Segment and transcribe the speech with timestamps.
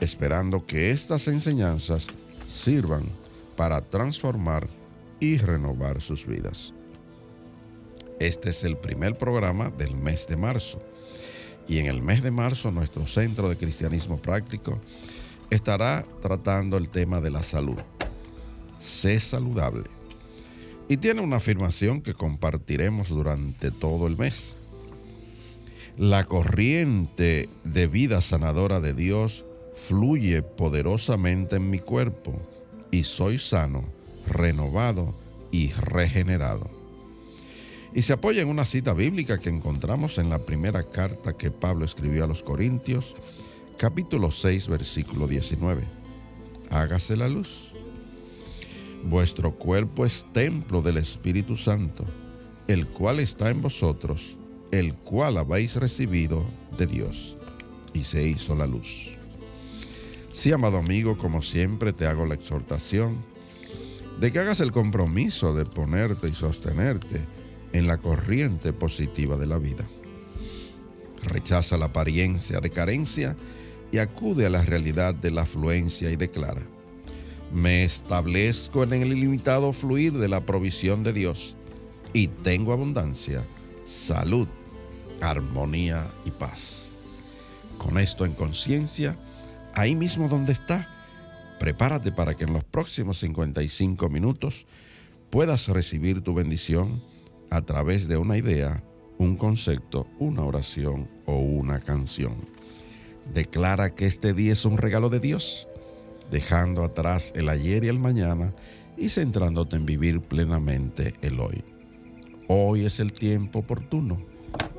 [0.00, 2.08] esperando que estas enseñanzas
[2.48, 3.02] sirvan
[3.56, 4.68] para transformar
[5.20, 6.72] y renovar sus vidas.
[8.20, 10.80] Este es el primer programa del mes de marzo
[11.68, 14.78] y en el mes de marzo nuestro Centro de Cristianismo Práctico
[15.50, 17.78] estará tratando el tema de la salud.
[18.78, 19.84] Sé saludable.
[20.88, 24.54] Y tiene una afirmación que compartiremos durante todo el mes
[25.98, 29.44] la corriente de vida sanadora de Dios
[29.78, 32.34] fluye poderosamente en mi cuerpo
[32.90, 33.84] y soy sano,
[34.26, 35.14] renovado
[35.50, 36.68] y regenerado.
[37.94, 41.84] Y se apoya en una cita bíblica que encontramos en la primera carta que Pablo
[41.84, 43.14] escribió a los Corintios,
[43.78, 45.82] capítulo 6, versículo 19.
[46.70, 47.70] Hágase la luz.
[49.04, 52.04] Vuestro cuerpo es templo del Espíritu Santo,
[52.66, 54.36] el cual está en vosotros
[54.70, 56.44] el cual habéis recibido
[56.76, 57.36] de Dios.
[57.94, 59.17] Y se hizo la luz.
[60.38, 63.16] Sí, amado amigo, como siempre te hago la exhortación
[64.20, 67.22] de que hagas el compromiso de ponerte y sostenerte
[67.72, 69.84] en la corriente positiva de la vida.
[71.24, 73.36] Rechaza la apariencia de carencia
[73.90, 76.62] y acude a la realidad de la afluencia y declara,
[77.52, 81.56] me establezco en el ilimitado fluir de la provisión de Dios
[82.12, 83.42] y tengo abundancia,
[83.88, 84.46] salud,
[85.20, 86.84] armonía y paz.
[87.76, 89.16] Con esto en conciencia,
[89.78, 90.88] ahí mismo donde está,
[91.58, 94.66] prepárate para que en los próximos 55 minutos
[95.30, 97.02] puedas recibir tu bendición
[97.50, 98.82] a través de una idea,
[99.18, 102.48] un concepto, una oración o una canción.
[103.32, 105.68] Declara que este día es un regalo de Dios,
[106.30, 108.54] dejando atrás el ayer y el mañana
[108.96, 111.62] y centrándote en vivir plenamente el hoy.
[112.48, 114.18] Hoy es el tiempo oportuno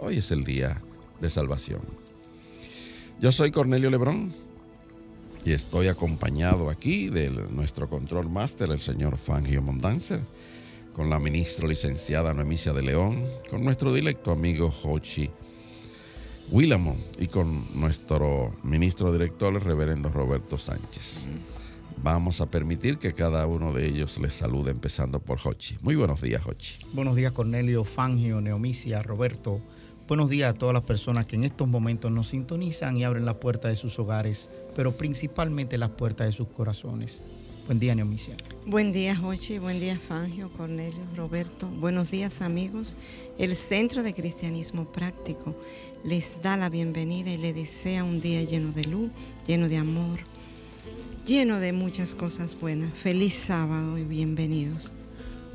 [0.02, 0.81] Hoy es el día
[1.20, 1.81] de salvación.
[3.20, 4.31] Yo soy Cornelio Lebrón
[5.45, 10.22] y estoy acompañado aquí de nuestro control máster, el señor Fangio Mondanzer,
[10.94, 15.29] con la ministra licenciada Noemicia de León, con nuestro directo amigo Hochi
[16.51, 21.27] Willamon y con nuestro ministro director, el reverendo Roberto Sánchez.
[22.01, 25.77] Vamos a permitir que cada uno de ellos les salude, empezando por Hochi.
[25.81, 26.75] Muy buenos días, Hochi.
[26.94, 29.61] Buenos días, Cornelio, Fangio, Neomicia, Roberto.
[30.09, 33.40] Buenos días a todas las personas que en estos momentos nos sintonizan y abren la
[33.40, 37.22] puerta de sus hogares, pero principalmente las puertas de sus corazones.
[37.68, 38.36] Buen día, Neomicia.
[38.66, 39.59] Buen día, Hochi.
[39.59, 41.68] Buen día, Fangio, Cornelio, Roberto.
[41.68, 42.96] Buenos días, amigos.
[43.38, 45.56] El Centro de Cristianismo Práctico
[46.03, 49.12] les da la bienvenida y les desea un día lleno de luz,
[49.46, 50.22] lleno de amor,
[51.24, 52.98] lleno de muchas cosas buenas.
[52.98, 54.92] Feliz sábado y bienvenidos.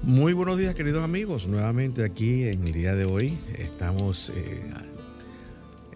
[0.06, 4.62] Muy buenos días queridos amigos, nuevamente aquí en el día de hoy estamos eh,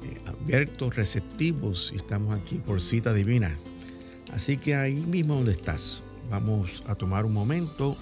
[0.03, 3.55] eh, abiertos, receptivos y estamos aquí por cita divina.
[4.33, 7.99] Así que ahí mismo donde estás, vamos a tomar un momento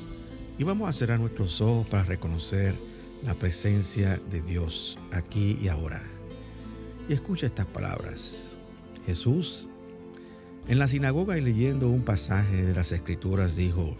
[0.57, 2.77] y vamos a cerrar nuestros ojos para reconocer
[3.25, 6.05] la presencia de Dios aquí y ahora.
[7.09, 8.57] Y escucha estas palabras.
[9.07, 9.69] Jesús
[10.69, 13.97] en la sinagoga y leyendo un pasaje de las Escrituras dijo,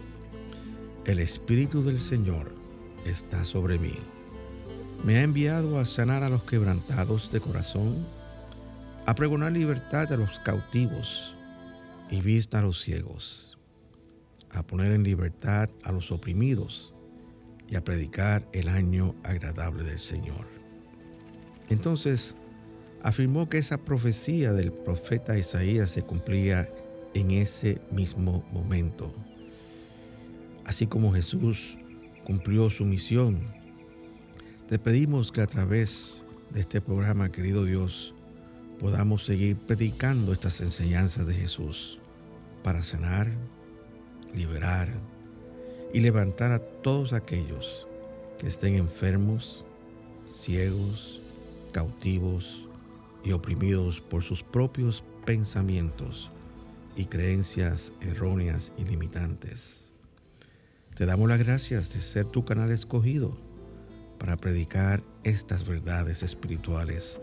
[1.07, 2.53] El Espíritu del Señor
[3.05, 3.95] está sobre mí.
[5.05, 8.05] Me ha enviado a sanar a los quebrantados de corazón,
[9.05, 11.33] a pregonar libertad a los cautivos
[12.11, 13.57] y vista a los ciegos,
[14.49, 16.93] a poner en libertad a los oprimidos
[17.69, 20.45] y a predicar el año agradable del Señor.
[21.69, 22.35] Entonces,
[23.01, 26.69] afirmó que esa profecía del profeta Isaías se cumplía
[27.13, 29.09] en ese mismo momento.
[30.67, 31.77] Así como Jesús
[32.25, 33.39] cumplió su misión,
[34.67, 38.13] te pedimos que a través de este programa, querido Dios,
[38.77, 41.99] podamos seguir predicando estas enseñanzas de Jesús
[42.63, 43.31] para sanar,
[44.35, 44.89] liberar
[45.93, 47.87] y levantar a todos aquellos
[48.37, 49.63] que estén enfermos,
[50.25, 51.21] ciegos,
[51.71, 52.67] cautivos
[53.23, 56.29] y oprimidos por sus propios pensamientos
[56.97, 59.86] y creencias erróneas y limitantes.
[60.97, 63.37] Te damos las gracias de ser tu canal escogido
[64.17, 67.19] para predicar estas verdades espirituales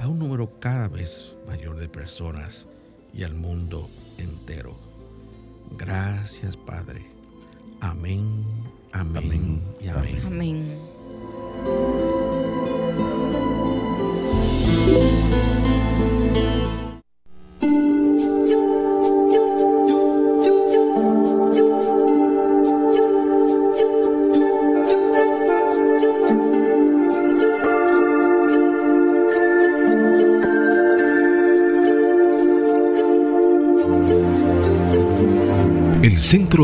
[0.00, 2.66] a un número cada vez mayor de personas
[3.14, 3.88] y al mundo
[4.18, 4.76] entero.
[5.78, 7.06] Gracias, Padre.
[7.80, 8.44] Amén,
[8.90, 10.22] amén, y amén.
[10.24, 12.05] Amén.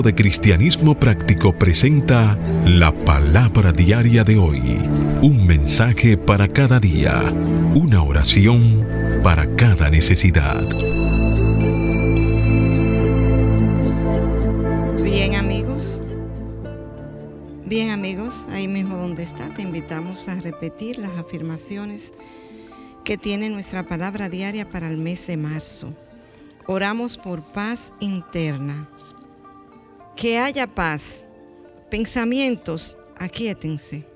[0.00, 4.78] De Cristianismo Práctico presenta la palabra diaria de hoy.
[5.20, 7.20] Un mensaje para cada día.
[7.74, 8.86] Una oración
[9.22, 10.66] para cada necesidad.
[15.02, 16.00] Bien amigos,
[17.66, 22.14] bien amigos, ahí mismo donde está, te invitamos a repetir las afirmaciones
[23.04, 25.92] que tiene nuestra palabra diaria para el mes de marzo.
[26.66, 28.88] Oramos por paz interna.
[30.16, 31.24] Que haya paz.
[31.90, 34.06] Pensamientos, aquíétense.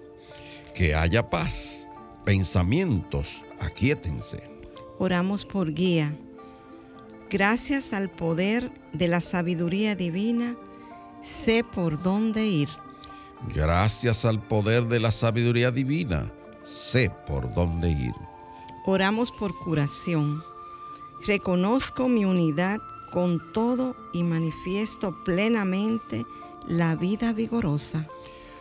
[0.74, 1.86] Que haya paz.
[2.24, 4.42] Pensamientos, aquíétense.
[4.98, 6.16] Oramos por guía.
[7.30, 10.56] Gracias al poder de la sabiduría divina,
[11.22, 12.68] sé por dónde ir.
[13.54, 16.32] Gracias al poder de la sabiduría divina,
[16.66, 18.14] sé por dónde ir.
[18.86, 20.42] Oramos por curación.
[21.26, 22.78] Reconozco mi unidad
[23.16, 26.26] con todo y manifiesto plenamente
[26.68, 28.06] la vida vigorosa.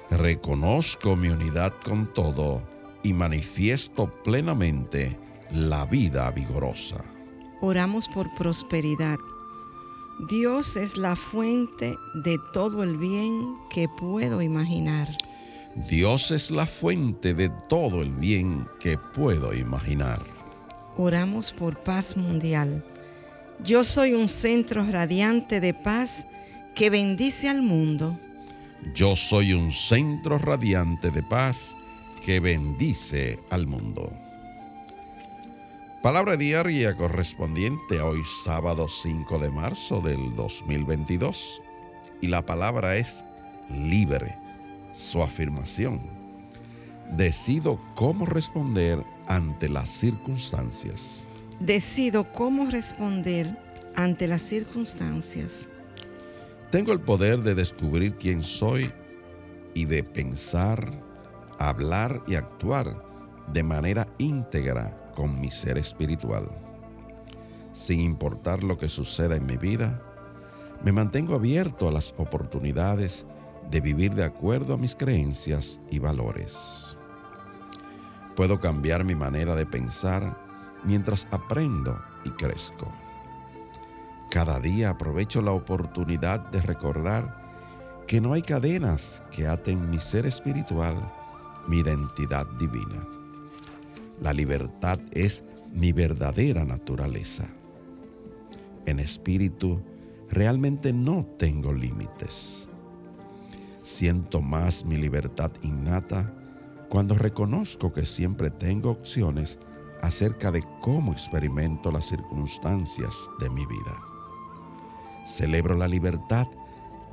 [0.09, 2.61] Reconozco mi unidad con todo
[3.03, 5.19] y manifiesto plenamente
[5.51, 7.03] la vida vigorosa.
[7.59, 9.17] Oramos por prosperidad.
[10.29, 11.93] Dios es la fuente
[12.23, 15.09] de todo el bien que puedo imaginar.
[15.89, 20.21] Dios es la fuente de todo el bien que puedo imaginar.
[20.95, 22.85] Oramos por paz mundial.
[23.63, 26.27] Yo soy un centro radiante de paz
[26.75, 28.19] que bendice al mundo.
[28.93, 31.57] Yo soy un centro radiante de paz
[32.23, 34.11] que bendice al mundo.
[36.03, 41.61] Palabra diaria correspondiente a hoy sábado 5 de marzo del 2022.
[42.21, 43.23] Y la palabra es
[43.69, 44.35] libre.
[44.93, 45.99] Su afirmación.
[47.17, 51.24] Decido cómo responder ante las circunstancias.
[51.59, 53.57] Decido cómo responder
[53.95, 55.69] ante las circunstancias.
[56.69, 58.91] Tengo el poder de descubrir quién soy
[59.73, 60.91] y de pensar,
[61.57, 63.01] hablar y actuar
[63.53, 66.49] de manera íntegra con mi ser espiritual.
[67.73, 70.01] Sin importar lo que suceda en mi vida,
[70.83, 73.25] me mantengo abierto a las oportunidades
[73.71, 76.97] de vivir de acuerdo a mis creencias y valores.
[78.35, 80.44] Puedo cambiar mi manera de pensar
[80.85, 82.91] mientras aprendo y crezco.
[84.29, 87.45] Cada día aprovecho la oportunidad de recordar
[88.07, 90.95] que no hay cadenas que aten mi ser espiritual,
[91.67, 93.07] mi identidad divina.
[94.21, 97.47] La libertad es mi verdadera naturaleza.
[98.85, 99.81] En espíritu,
[100.29, 102.67] realmente no tengo límites.
[103.83, 106.31] Siento más mi libertad innata
[106.89, 109.59] cuando reconozco que siempre tengo opciones
[110.01, 113.97] acerca de cómo experimento las circunstancias de mi vida.
[115.27, 116.47] Celebro la libertad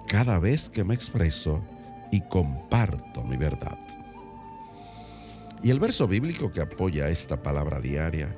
[0.06, 1.62] cada vez que me expreso
[2.10, 3.78] y comparto mi verdad.
[5.62, 8.36] Y el verso bíblico que apoya esta palabra diaria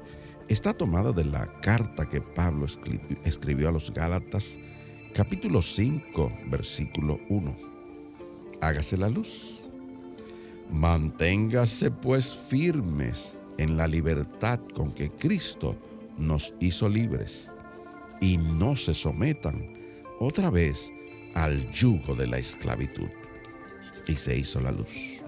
[0.49, 2.67] está tomado de la carta que Pablo
[3.25, 4.57] escribió a los Gálatas,
[5.15, 7.57] capítulo 5, versículo 1.
[8.61, 9.61] Hágase la luz.
[10.71, 15.77] Manténgase pues firmes en la libertad con que Cristo
[16.19, 17.51] nos hizo libres
[18.21, 19.67] y no se sometan
[20.21, 20.91] otra vez
[21.35, 23.09] al yugo de la esclavitud.
[24.07, 25.24] Y se hizo la luz.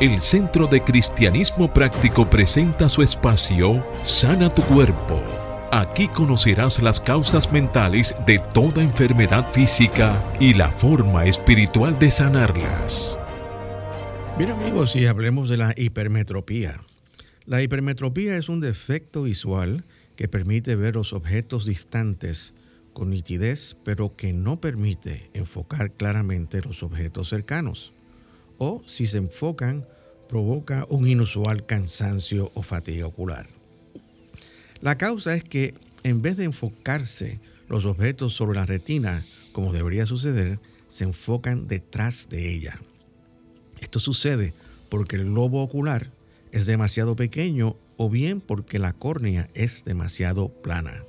[0.00, 5.20] El Centro de Cristianismo Práctico presenta su espacio Sana tu Cuerpo.
[5.72, 13.18] Aquí conocerás las causas mentales de toda enfermedad física y la forma espiritual de sanarlas.
[14.38, 16.80] Bien amigos, y hablemos de la hipermetropía.
[17.44, 22.54] La hipermetropía es un defecto visual que permite ver los objetos distantes
[22.92, 27.92] con nitidez, pero que no permite enfocar claramente los objetos cercanos.
[28.58, 29.86] O si se enfocan,
[30.28, 33.48] provoca un inusual cansancio o fatiga ocular.
[34.80, 40.06] La causa es que en vez de enfocarse los objetos sobre la retina, como debería
[40.06, 42.78] suceder, se enfocan detrás de ella.
[43.80, 44.54] Esto sucede
[44.88, 46.10] porque el globo ocular
[46.52, 51.02] es demasiado pequeño o bien porque la córnea es demasiado plana.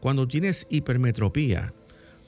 [0.00, 1.72] Cuando tienes hipermetropía,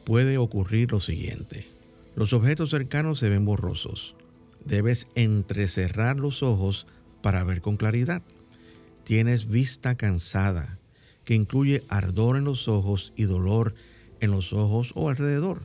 [0.05, 1.67] puede ocurrir lo siguiente.
[2.15, 4.15] Los objetos cercanos se ven borrosos.
[4.65, 6.87] Debes entrecerrar los ojos
[7.23, 8.23] para ver con claridad.
[9.05, 10.79] Tienes vista cansada,
[11.25, 13.75] que incluye ardor en los ojos y dolor
[14.21, 15.63] en los ojos o alrededor.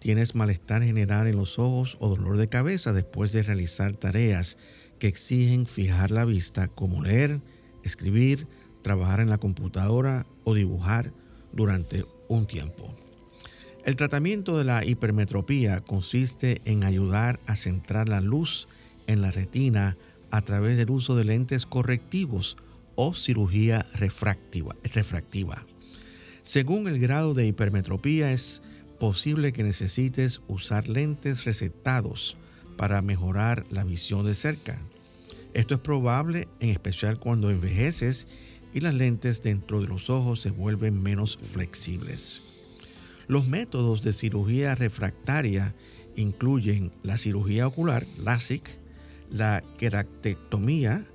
[0.00, 4.56] Tienes malestar general en los ojos o dolor de cabeza después de realizar tareas
[4.98, 7.40] que exigen fijar la vista como leer,
[7.84, 8.46] escribir,
[8.82, 11.12] trabajar en la computadora o dibujar
[11.52, 12.94] durante un tiempo.
[13.88, 18.68] El tratamiento de la hipermetropía consiste en ayudar a centrar la luz
[19.06, 19.96] en la retina
[20.30, 22.58] a través del uso de lentes correctivos
[22.96, 24.76] o cirugía refractiva.
[26.42, 28.60] Según el grado de hipermetropía es
[29.00, 32.36] posible que necesites usar lentes recetados
[32.76, 34.82] para mejorar la visión de cerca.
[35.54, 38.28] Esto es probable en especial cuando envejeces
[38.74, 42.42] y las lentes dentro de los ojos se vuelven menos flexibles.
[43.28, 45.74] Los métodos de cirugía refractaria
[46.16, 48.64] incluyen la cirugía ocular, LASIK,
[49.30, 51.06] la queractectomía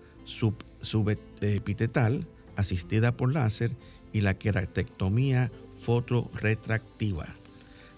[0.81, 3.71] subepitetal asistida por láser
[4.13, 5.51] y la queractectomía
[5.81, 7.33] fotoretractiva.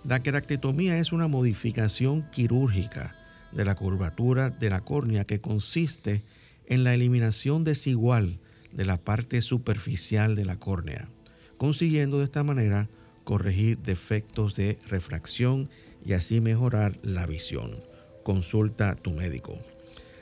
[0.05, 3.17] La queractectomía es una modificación quirúrgica
[3.51, 6.23] de la curvatura de la córnea que consiste
[6.67, 8.39] en la eliminación desigual
[8.71, 11.09] de la parte superficial de la córnea,
[11.57, 12.87] consiguiendo de esta manera
[13.25, 15.69] corregir defectos de refracción
[16.05, 17.83] y así mejorar la visión.
[18.23, 19.57] Consulta a tu médico.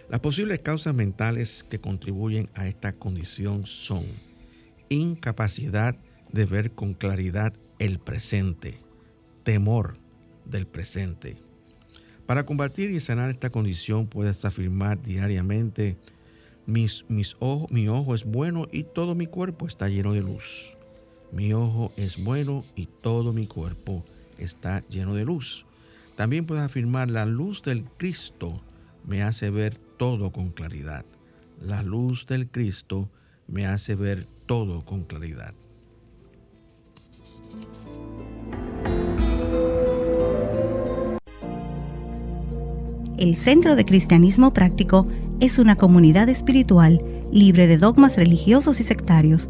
[0.09, 4.05] Las posibles causas mentales que contribuyen a esta condición son
[4.89, 5.95] incapacidad
[6.31, 8.79] de ver con claridad el presente,
[9.43, 9.97] temor
[10.45, 11.37] del presente.
[12.25, 15.97] Para combatir y sanar esta condición puedes afirmar diariamente
[16.65, 17.35] mis, mis
[17.69, 20.77] mi ojo es bueno y todo mi cuerpo está lleno de luz.
[21.33, 24.03] Mi ojo es bueno y todo mi cuerpo
[24.37, 25.65] está lleno de luz.
[26.15, 28.61] También puedes afirmar, la luz del Cristo
[29.03, 31.05] me hace ver todo con claridad.
[31.59, 33.09] La luz del Cristo
[33.47, 35.55] me hace ver todo con claridad.
[43.17, 45.07] El Centro de Cristianismo Práctico
[45.39, 49.49] es una comunidad espiritual libre de dogmas religiosos y sectarios,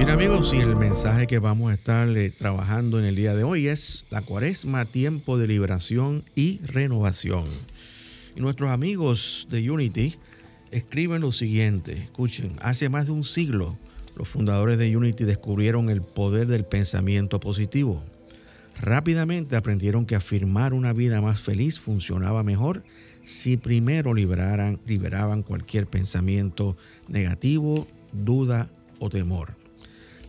[0.00, 3.44] Bien amigos, y el mensaje que vamos a estar eh, trabajando en el día de
[3.44, 7.44] hoy es la cuaresma, tiempo de liberación y renovación.
[8.34, 10.14] Y nuestros amigos de Unity
[10.70, 13.76] escriben lo siguiente, escuchen, hace más de un siglo
[14.16, 18.02] los fundadores de Unity descubrieron el poder del pensamiento positivo.
[18.80, 22.84] Rápidamente aprendieron que afirmar una vida más feliz funcionaba mejor
[23.20, 29.59] si primero liberaban cualquier pensamiento negativo, duda o temor.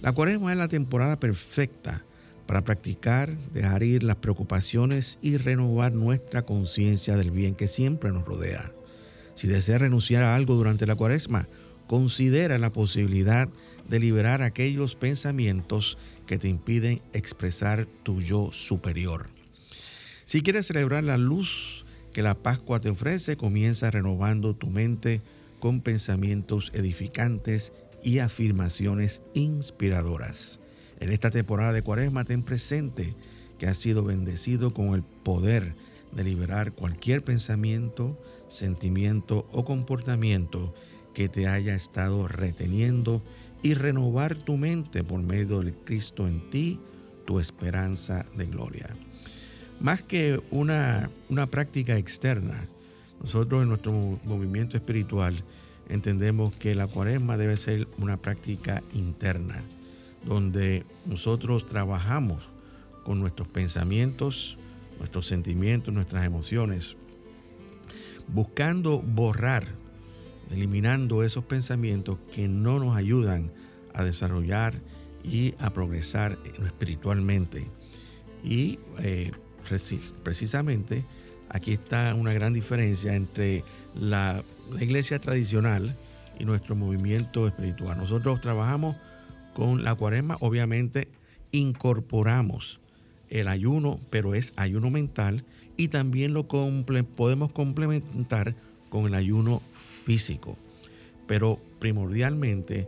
[0.02, 2.04] La cuaresma es la temporada perfecta
[2.48, 8.26] para practicar, dejar ir las preocupaciones y renovar nuestra conciencia del bien que siempre nos
[8.26, 8.72] rodea.
[9.36, 11.48] Si deseas renunciar a algo durante la cuaresma,
[11.86, 13.48] considera la posibilidad
[13.88, 19.30] de liberar aquellos pensamientos que te impiden expresar tu yo superior.
[20.26, 25.22] Si quieres celebrar la luz que la Pascua te ofrece, comienza renovando tu mente
[25.60, 27.72] con pensamientos edificantes
[28.04, 30.60] y afirmaciones inspiradoras.
[31.00, 33.16] En esta temporada de Cuaresma ten presente
[33.58, 35.74] que has sido bendecido con el poder
[36.12, 40.74] de liberar cualquier pensamiento, sentimiento o comportamiento
[41.14, 43.22] que te haya estado reteniendo
[43.64, 46.80] y renovar tu mente por medio del Cristo en ti,
[47.26, 48.90] tu esperanza de gloria.
[49.80, 52.68] Más que una, una práctica externa,
[53.22, 53.92] nosotros en nuestro
[54.24, 55.44] movimiento espiritual
[55.92, 59.62] entendemos que la cuaresma debe ser una práctica interna,
[60.26, 62.42] donde nosotros trabajamos
[63.04, 64.58] con nuestros pensamientos,
[65.00, 66.96] nuestros sentimientos, nuestras emociones,
[68.30, 69.68] buscando borrar,
[70.50, 73.52] eliminando esos pensamientos que no nos ayudan
[73.94, 74.76] a desarrollar
[75.26, 77.68] y a progresar espiritualmente.
[78.46, 79.32] Y eh,
[80.24, 81.04] precisamente
[81.50, 84.42] aquí está una gran diferencia entre la,
[84.74, 85.96] la iglesia tradicional
[86.40, 87.98] y nuestro movimiento espiritual.
[87.98, 88.96] Nosotros trabajamos
[89.54, 91.08] con la cuaresma, obviamente
[91.52, 92.80] incorporamos
[93.30, 95.44] el ayuno, pero es ayuno mental
[95.78, 98.56] y también lo podemos complementar
[98.90, 99.62] con el ayuno
[100.06, 100.58] físico.
[101.28, 102.88] Pero primordialmente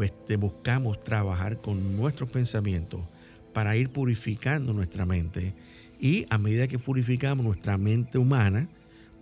[0.00, 3.00] este, buscamos trabajar con nuestros pensamientos
[3.52, 5.52] para ir purificando nuestra mente
[6.00, 8.68] y a medida que purificamos nuestra mente humana,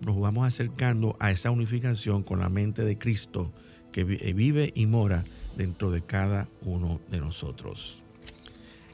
[0.01, 3.53] nos vamos acercando a esa unificación con la mente de Cristo
[3.93, 5.25] que eh, vive y mora
[5.57, 8.03] dentro de cada uno de nosotros.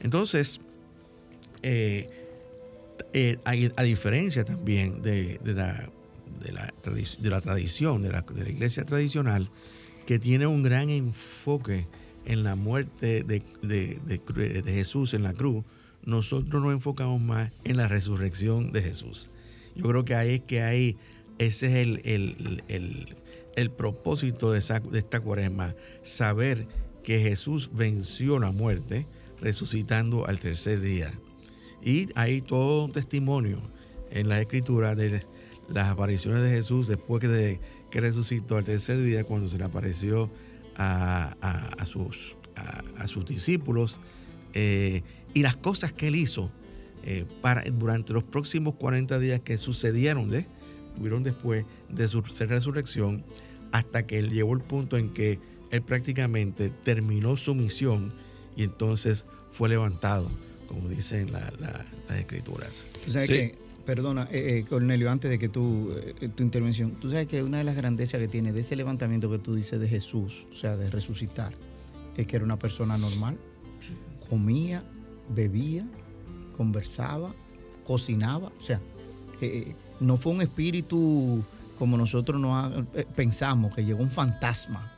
[0.01, 0.59] Entonces,
[1.63, 2.09] eh,
[3.13, 5.89] eh, a, diferencia también de, la,
[6.41, 9.49] de, la, tradición, de la, iglesia tradicional,
[10.05, 11.87] que tiene un gran enfoque
[12.25, 15.63] en la muerte de, Jesús en la cruz,
[16.03, 19.29] nosotros nos enfocamos más en la resurrección de Jesús.
[19.75, 20.97] Yo creo que ahí es que hay,
[21.37, 21.73] ese es
[22.05, 22.63] el,
[23.55, 24.59] el propósito de,
[24.91, 26.67] de esta cuaresma, saber
[27.03, 29.07] que Jesús venció la muerte
[29.39, 31.13] resucitando al tercer día.
[31.83, 33.61] Y hay todo un testimonio
[34.11, 35.23] en la escritura de
[35.69, 37.59] las apariciones de Jesús después de
[37.91, 40.29] que resucitó al tercer día cuando se le apareció
[40.77, 42.35] a, sus,
[42.97, 43.99] a, sus, discípulos
[44.53, 46.51] eh, y las cosas que él hizo
[47.05, 50.31] eh, para, durante los próximos 40 días que sucedieron,
[50.95, 53.23] tuvieron después de su resurrección,
[53.71, 55.39] hasta que él llegó el punto en que
[55.71, 58.13] él prácticamente terminó su misión
[58.55, 60.29] y entonces fue levantado
[60.67, 61.51] como dicen las
[62.17, 62.87] escrituras.
[63.05, 65.91] Tú sabes que, perdona, eh, eh, Cornelio, antes de que tú,
[66.21, 69.29] eh, tu intervención, tú sabes que una de las grandezas que tiene de ese levantamiento
[69.29, 71.53] que tú dices de Jesús, o sea, de resucitar,
[72.17, 73.37] es que era una persona normal,
[74.29, 74.83] comía,
[75.33, 75.85] bebía,
[76.55, 77.33] conversaba,
[77.85, 78.81] cocinaba, o sea,
[79.99, 81.43] no fue un espíritu
[81.77, 84.91] como nosotros no pensamos, que llegó un fantasma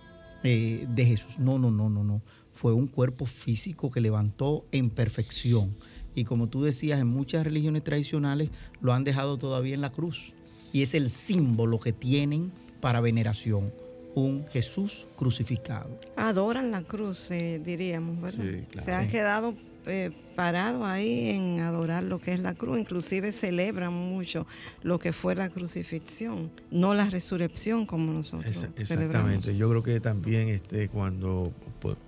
[0.44, 1.40] de Jesús.
[1.40, 2.22] No, no, no, no, no
[2.58, 5.76] fue un cuerpo físico que levantó en perfección.
[6.16, 8.50] Y como tú decías, en muchas religiones tradicionales
[8.82, 10.34] lo han dejado todavía en la cruz.
[10.74, 13.72] Y es el símbolo que tienen para veneración,
[14.16, 16.00] un Jesús crucificado.
[16.16, 18.46] Adoran la cruz, eh, diríamos, ¿verdad?
[18.84, 19.54] Se han quedado
[19.88, 24.46] eh, parado ahí en adorar lo que es la cruz, inclusive celebran mucho
[24.84, 28.68] lo que fue la crucifixión, no la resurrección como nosotros.
[28.78, 31.52] exactamente, yo creo que también este, cuando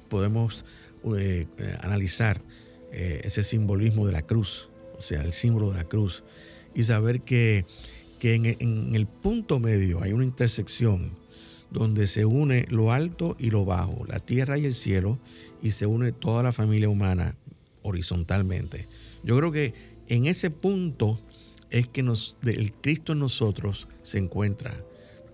[0.09, 0.63] podemos
[1.17, 2.41] eh, eh, analizar
[2.91, 6.23] ese simbolismo de la cruz, o sea, el símbolo de la cruz,
[6.73, 7.65] y saber que,
[8.21, 11.11] en, en el punto medio hay una intersección
[11.71, 15.19] donde se une lo alto y lo bajo, la tierra y el cielo,
[15.61, 17.35] y se une toda la familia humana
[17.89, 18.87] horizontalmente.
[19.23, 19.73] Yo creo que
[20.07, 21.19] en ese punto
[21.69, 24.75] es que nos, el Cristo en nosotros se encuentra.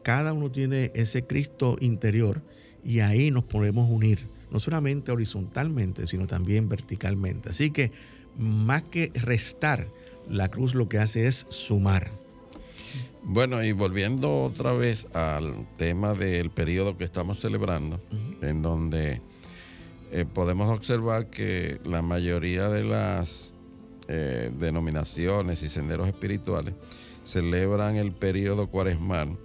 [0.04, 2.42] Cada uno tiene ese Cristo interior
[2.84, 4.20] y ahí nos podemos unir,
[4.52, 7.50] no solamente horizontalmente, sino también verticalmente.
[7.50, 7.92] Así que
[8.38, 9.88] más que restar,
[10.30, 12.12] la cruz lo que hace es sumar.
[13.24, 18.00] Bueno, y volviendo otra vez al tema del periodo que estamos celebrando,
[18.42, 19.20] en donde
[20.12, 23.54] eh, podemos observar que la mayoría de las
[24.08, 26.74] eh, denominaciones y senderos espirituales
[27.26, 29.38] celebran el periodo cuaresmal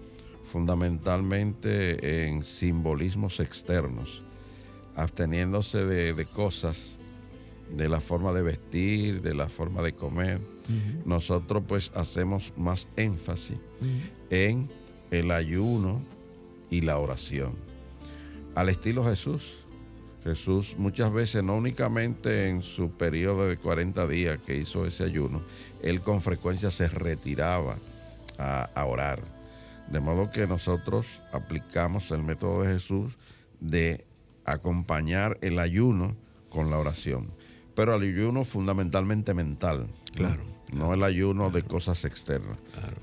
[0.50, 4.22] fundamentalmente en simbolismos externos,
[4.96, 6.96] absteniéndose de, cosas,
[7.70, 10.40] de la forma de vestir, de la forma de comer.
[11.04, 13.58] Nosotros pues hacemos más énfasis
[14.30, 14.68] en
[15.10, 16.00] el ayuno
[16.68, 17.54] y la oración.
[18.54, 19.60] Al estilo Jesús,
[20.24, 25.42] Jesús muchas veces, no únicamente en su periodo de 40 días que hizo ese ayuno,
[25.82, 27.76] él con frecuencia se retiraba
[28.38, 29.20] a, orar.
[29.88, 33.18] De modo que nosotros aplicamos el método de Jesús
[33.60, 34.06] de
[34.44, 36.14] acompañar el ayuno
[36.48, 37.32] con la oración.
[37.74, 39.88] Pero el ayuno fundamentalmente mental.
[40.14, 40.42] Claro.
[40.72, 42.58] No el ayuno de cosas externas.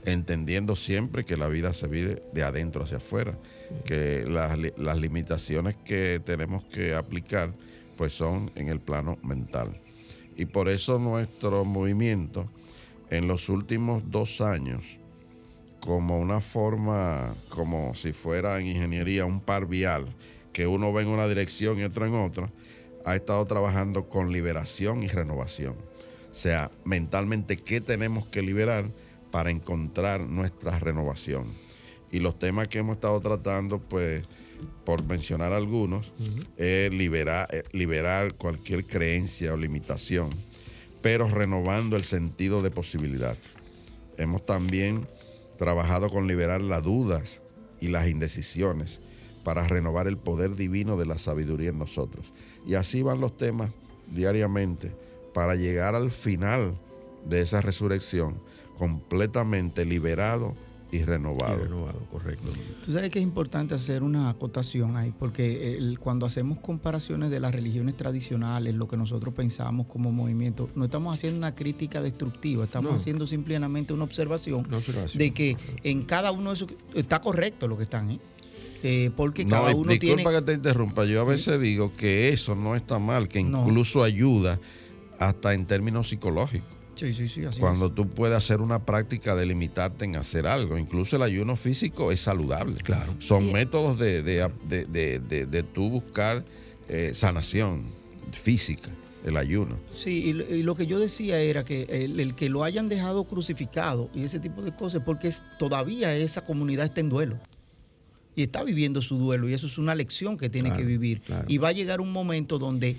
[0.05, 3.37] Entendiendo siempre que la vida se vive de adentro hacia afuera,
[3.85, 7.53] que las, las limitaciones que tenemos que aplicar
[7.97, 9.81] pues son en el plano mental.
[10.35, 12.47] Y por eso nuestro movimiento
[13.09, 14.99] en los últimos dos años,
[15.79, 20.05] como una forma, como si fuera en ingeniería un par vial,
[20.53, 22.49] que uno va en una dirección y otro en otra,
[23.05, 25.75] ha estado trabajando con liberación y renovación.
[26.37, 28.91] O sea, mentalmente, ¿qué tenemos que liberar
[29.31, 31.47] para encontrar nuestra renovación?
[32.11, 34.23] Y los temas que hemos estado tratando, pues,
[34.85, 36.13] por mencionar algunos,
[36.55, 40.29] es liberar, eh, liberar cualquier creencia o limitación,
[41.01, 43.35] pero renovando el sentido de posibilidad.
[44.19, 45.07] Hemos también
[45.57, 47.41] trabajado con liberar las dudas
[47.81, 48.99] y las indecisiones
[49.43, 52.27] para renovar el poder divino de la sabiduría en nosotros.
[52.63, 53.71] Y así van los temas
[54.05, 55.06] diariamente
[55.37, 56.73] para llegar al final
[57.23, 58.39] de esa resurrección
[58.75, 60.55] completamente liberado
[60.91, 61.59] y renovado.
[61.59, 62.47] renovado, correcto.
[62.83, 67.53] Tú sabes que es importante hacer una acotación ahí, porque cuando hacemos comparaciones de las
[67.53, 72.95] religiones tradicionales, lo que nosotros pensamos como movimiento, no estamos haciendo una crítica destructiva, estamos
[72.95, 74.67] haciendo simplemente una observación,
[75.13, 78.19] de que en cada uno de esos está correcto lo que están, ¿eh?
[78.81, 80.15] Eh, porque cada uno tiene...
[80.15, 84.01] Disculpa que te interrumpa, yo a veces digo que eso no está mal, que incluso
[84.01, 84.59] ayuda
[85.19, 86.77] hasta en términos psicológicos.
[86.97, 90.79] Sí, sí, sí, así Cuando tú puedes hacer una práctica de limitarte en hacer algo.
[90.79, 92.75] Incluso el ayuno físico es saludable.
[92.75, 93.13] Claro.
[93.19, 94.49] Son métodos de, de,
[95.19, 96.43] de, tú buscar
[96.89, 97.83] eh, sanación
[98.31, 98.89] física,
[99.23, 99.77] el ayuno.
[99.95, 104.23] Sí, y, lo que yo decía era que el, que lo hayan dejado crucificado y
[104.23, 107.37] ese tipo de cosas, porque todavía esa comunidad está en duelo
[108.35, 111.21] y está viviendo su duelo y eso es una lección que tiene que vivir.
[111.47, 112.97] Y va a llegar un momento donde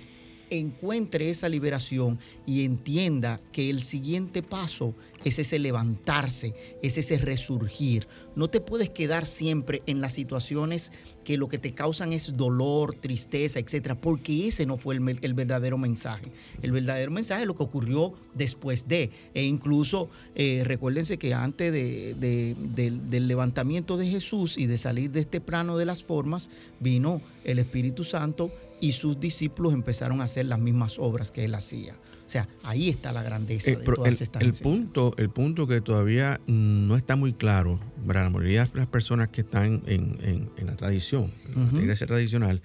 [0.50, 8.06] encuentre esa liberación y entienda que el siguiente paso es ese levantarse, es ese resurgir.
[8.36, 10.92] No te puedes quedar siempre en las situaciones
[11.24, 15.76] que lo que te causan es dolor, tristeza, etcétera, porque ese no fue el, verdadero
[15.76, 16.30] mensaje.
[16.62, 19.10] El verdadero mensaje es lo que ocurrió después de.
[19.34, 25.40] E incluso eh, recuérdense que antes del levantamiento de Jesús y de salir de este
[25.40, 26.48] plano de las formas,
[26.80, 31.54] vino el Espíritu Santo y sus discípulos empezaron a hacer las mismas obras que él
[31.54, 31.94] hacía.
[31.94, 36.38] O sea, ahí está la grandeza de todas estas el punto, el punto que todavía
[36.46, 41.32] no está muy claro para la mayoría de las personas que están en, la tradición,
[41.54, 42.60] en la iglesia tradicional,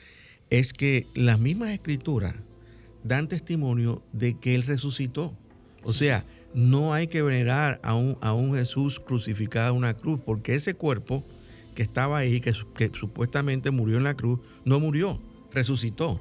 [0.50, 2.36] es que las mismas escrituras
[3.06, 5.34] dan testimonio de que él resucitó.
[5.84, 10.20] O sea, no hay que venerar a un, a un Jesús crucificado en una cruz,
[10.26, 11.24] porque ese cuerpo
[11.74, 15.20] que estaba ahí, que, que supuestamente murió en la cruz, no murió
[15.54, 16.20] resucitó.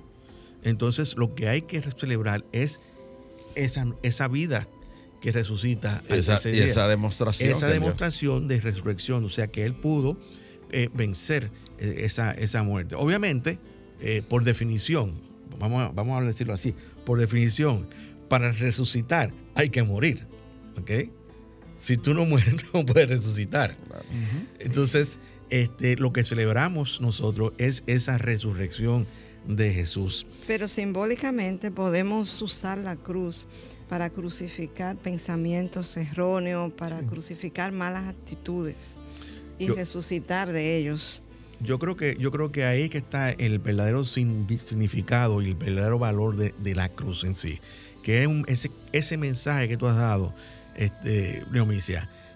[0.63, 2.81] Entonces lo que hay que celebrar es
[3.55, 4.69] esa, esa vida
[5.21, 6.03] que resucita.
[6.09, 7.51] Esa, y esa demostración.
[7.51, 10.19] Esa demostración de resurrección, o sea que él pudo
[10.71, 12.97] eh, vencer eh, esa, esa, muerte.
[12.97, 13.59] Obviamente,
[14.01, 15.13] eh, por definición,
[15.59, 17.87] vamos a, vamos a decirlo así, por definición,
[18.29, 20.27] para resucitar hay que morir.
[20.81, 20.91] ¿Ok?
[21.79, 23.77] Si tú no mueres, no puedes resucitar.
[24.59, 25.19] Entonces,
[25.53, 29.07] este, lo que celebramos nosotros es esa resurrección
[29.47, 30.27] de Jesús.
[30.47, 33.47] Pero simbólicamente podemos usar la cruz
[33.89, 38.95] para crucificar pensamientos erróneos, para crucificar malas actitudes
[39.59, 41.23] y resucitar de ellos.
[41.61, 45.99] Yo creo que yo creo que ahí que está el verdadero significado y el verdadero
[45.99, 47.61] valor de, la cruz en sí,
[48.03, 50.35] que es ese, mensaje que tú has dado,
[50.77, 51.45] este,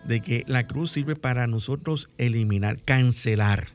[0.05, 3.68] de que la cruz sirve para nosotros eliminar, cancelar,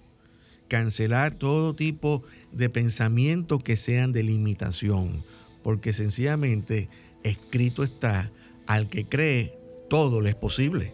[0.68, 5.24] cancelar todo tipo de pensamiento que sean de limitación,
[5.64, 6.90] porque sencillamente
[7.24, 8.32] escrito está,
[8.68, 9.58] al que cree,
[9.90, 10.94] todo le es posible.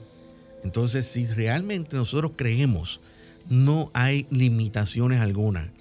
[0.63, 2.99] Entonces, si realmente nosotros creemos,
[3.47, 5.71] no hay limitaciones alguna.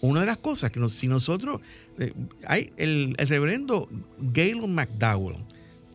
[0.00, 1.60] Una de las cosas que si nosotros,
[1.98, 2.12] eh,
[2.46, 5.36] hay el, reverendo Galen McDowell,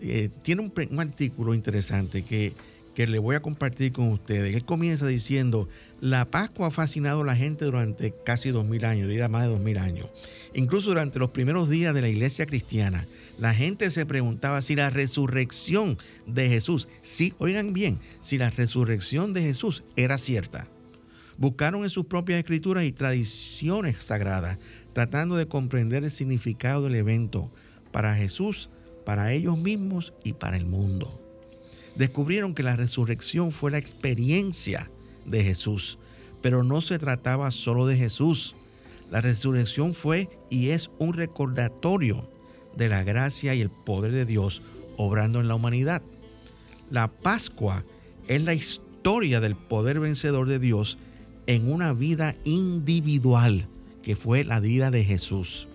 [0.01, 2.53] eh, tiene un, artículo interesante que,
[2.93, 4.55] que le voy a compartir con ustedes.
[4.55, 5.67] Él comienza diciendo,
[6.01, 9.49] la Pascua ha fascinado a la gente durante casi dos mil años, diría más de
[9.49, 10.09] dos mil años.
[10.53, 13.05] Incluso durante los primeros días de la iglesia cristiana,
[13.37, 19.33] la gente se preguntaba si la resurrección de Jesús, sí, oigan bien, si la resurrección
[19.33, 20.67] de Jesús era cierta.
[21.37, 24.57] Buscaron en sus propias escrituras y tradiciones sagradas,
[24.93, 27.51] tratando de comprender el significado del evento
[27.91, 28.71] para Jesús,
[29.07, 31.17] para ellos mismos y para el mundo.
[31.95, 34.91] Descubrieron que la resurrección fue la experiencia
[35.25, 35.97] de Jesús.
[36.41, 38.53] Pero no se trataba solo de Jesús.
[39.09, 42.29] La resurrección fue y es un recordatorio
[42.75, 44.61] de la gracia y el poder de Dios
[44.97, 46.01] obrando en la humanidad.
[46.91, 47.85] La Pascua
[48.27, 50.97] es la historia del poder vencedor de Dios
[51.45, 53.69] en una vida individual,
[54.03, 55.69] que fue la vida de Jesús.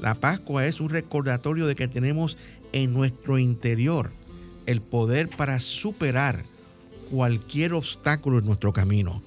[0.00, 2.36] La Pascua es un recordatorio de que tenemos
[2.72, 4.10] en nuestro interior
[4.66, 6.44] el poder para superar
[7.10, 9.22] cualquier obstáculo en nuestro camino.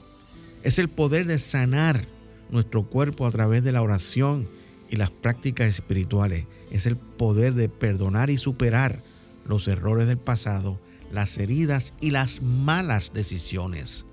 [0.64, 2.06] Es el poder de sanar
[2.50, 4.48] nuestro cuerpo a través de la oración
[4.90, 6.46] y las prácticas espirituales.
[6.72, 9.02] Es el poder de perdonar y superar
[9.48, 10.80] los errores del pasado,
[11.12, 14.06] las heridas y las malas decisiones.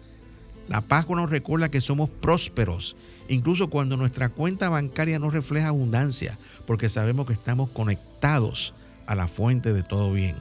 [0.68, 2.96] La Pascua nos recuerda que somos prósperos,
[3.28, 8.74] incluso cuando nuestra cuenta bancaria no refleja abundancia, porque sabemos que estamos conectados
[9.06, 10.36] a la fuente de todo bien.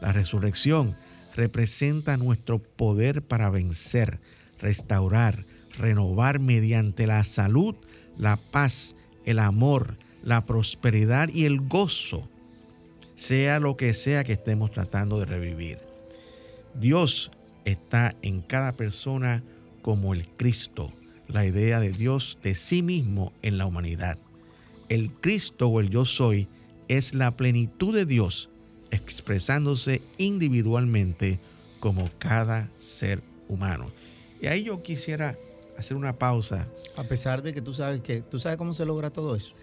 [0.00, 0.96] La resurrección
[1.34, 4.20] representa nuestro poder para vencer,
[4.58, 5.44] restaurar,
[5.78, 7.74] renovar mediante la salud,
[8.16, 12.28] la paz, el amor, la prosperidad y el gozo,
[13.14, 15.78] sea lo que sea que estemos tratando de revivir.
[16.74, 17.30] Dios
[17.64, 19.42] está en cada persona
[19.82, 20.92] como el Cristo,
[21.28, 24.18] la idea de Dios de sí mismo en la humanidad.
[24.88, 26.48] El Cristo o el yo soy
[26.96, 28.50] es la plenitud de Dios
[28.90, 31.38] expresándose individualmente
[31.80, 33.90] como cada ser humano.
[34.40, 35.36] Y ahí yo quisiera
[35.78, 36.68] hacer una pausa.
[36.96, 39.54] A pesar de que tú sabes que tú sabes cómo se logra todo eso,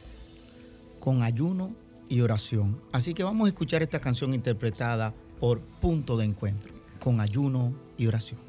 [1.00, 1.76] con ayuno
[2.10, 2.82] y oración.
[2.92, 8.08] Así que vamos a escuchar esta canción interpretada por Punto de Encuentro, con ayuno y
[8.08, 8.49] oración.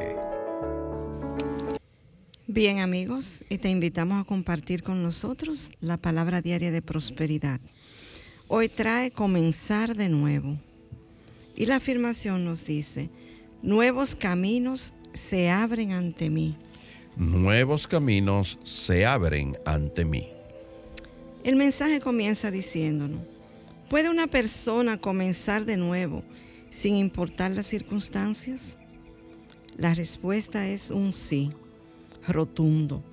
[2.53, 7.61] Bien amigos, y te invitamos a compartir con nosotros la palabra diaria de prosperidad.
[8.49, 10.59] Hoy trae comenzar de nuevo.
[11.55, 13.09] Y la afirmación nos dice,
[13.61, 16.57] nuevos caminos se abren ante mí.
[17.15, 20.27] Nuevos caminos se abren ante mí.
[21.45, 23.21] El mensaje comienza diciéndonos,
[23.89, 26.21] ¿puede una persona comenzar de nuevo
[26.69, 28.77] sin importar las circunstancias?
[29.77, 31.53] La respuesta es un sí
[32.27, 33.03] rotundo.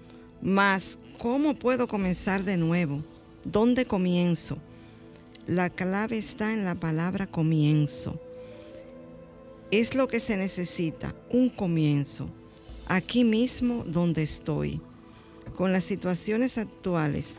[0.43, 3.03] Mas, ¿cómo puedo comenzar de nuevo?
[3.45, 4.59] ¿Dónde comienzo?
[5.47, 8.21] La clave está en la palabra comienzo.
[9.71, 12.29] Es lo que se necesita, un comienzo,
[12.87, 14.81] aquí mismo donde estoy,
[15.57, 17.37] con las situaciones actuales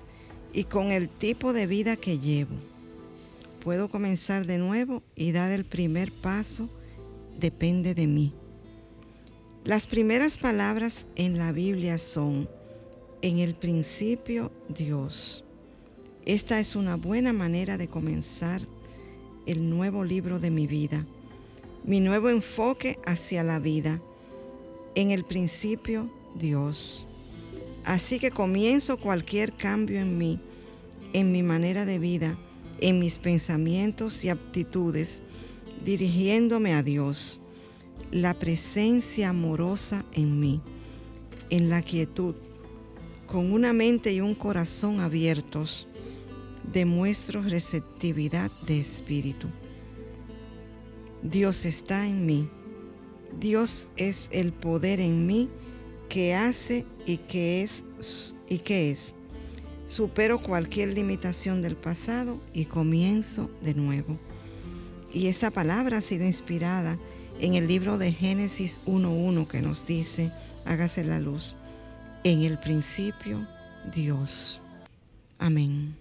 [0.53, 2.55] y con el tipo de vida que llevo.
[3.63, 6.69] Puedo comenzar de nuevo y dar el primer paso,
[7.39, 8.33] depende de mí.
[9.65, 12.49] Las primeras palabras en la Biblia son,
[13.21, 15.43] en el principio Dios.
[16.25, 18.61] Esta es una buena manera de comenzar
[19.45, 21.05] el nuevo libro de mi vida,
[21.83, 24.01] mi nuevo enfoque hacia la vida.
[24.95, 27.05] En el principio Dios.
[27.83, 30.39] Así que comienzo cualquier cambio en mí,
[31.11, 32.37] en mi manera de vida,
[32.79, 35.21] en mis pensamientos y aptitudes,
[35.83, 37.38] dirigiéndome a Dios
[38.11, 40.61] la presencia amorosa en mí,
[41.49, 42.35] en la quietud,
[43.27, 45.87] con una mente y un corazón abiertos,
[46.71, 49.47] demuestro receptividad de espíritu.
[51.21, 52.49] Dios está en mí.
[53.39, 55.49] Dios es el poder en mí
[56.07, 57.83] que hace y que es
[58.47, 59.13] y que es.
[59.85, 64.17] Supero cualquier limitación del pasado y comienzo de nuevo.
[65.11, 66.97] Y esta palabra ha sido inspirada
[67.39, 70.31] en el libro de Génesis 1.1 que nos dice,
[70.65, 71.55] hágase la luz.
[72.23, 73.45] En el principio,
[73.93, 74.61] Dios.
[75.39, 75.95] Amén.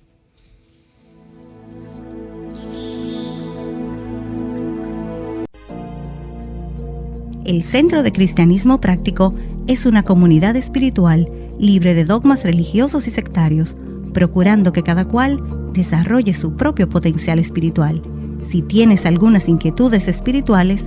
[7.44, 9.35] El Centro de Cristianismo Práctico
[9.66, 13.77] es una comunidad espiritual libre de dogmas religiosos y sectarios,
[14.12, 18.03] procurando que cada cual desarrolle su propio potencial espiritual.
[18.48, 20.87] Si tienes algunas inquietudes espirituales,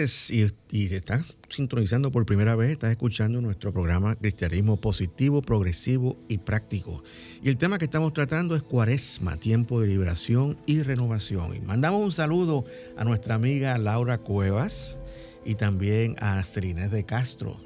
[0.00, 6.38] Y, y están sintonizando por primera vez, estás escuchando nuestro programa Cristianismo Positivo, Progresivo y
[6.38, 7.04] Práctico.
[7.42, 11.54] Y el tema que estamos tratando es Cuaresma, tiempo de liberación y renovación.
[11.54, 12.64] Y mandamos un saludo
[12.96, 14.98] a nuestra amiga Laura Cuevas
[15.44, 17.58] y también a Celinés de Castro,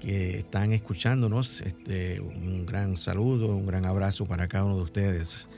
[0.00, 1.60] que están escuchándonos.
[1.60, 5.48] Este, un gran saludo, un gran abrazo para cada uno de ustedes.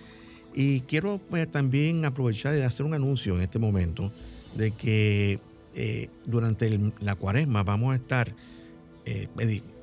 [0.55, 4.11] Y quiero pues, también aprovechar y hacer un anuncio en este momento
[4.57, 5.38] de que
[5.74, 8.35] eh, durante la cuaresma vamos a estar
[9.06, 9.28] eh,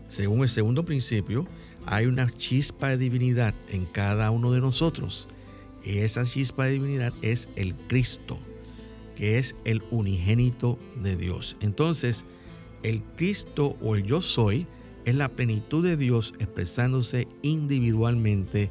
[0.07, 1.49] según el segundo principio,
[1.87, 5.29] hay una chispa de divinidad en cada uno de nosotros.
[5.85, 8.39] Y esa chispa de divinidad es el Cristo,
[9.17, 11.57] que es el unigénito de Dios.
[11.61, 12.25] Entonces,
[12.83, 14.67] el Cristo o el yo soy
[15.05, 18.71] es la plenitud de Dios expresándose individualmente